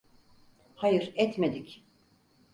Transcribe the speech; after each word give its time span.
Hayır, 0.75 1.13
etmedik! 1.15 1.83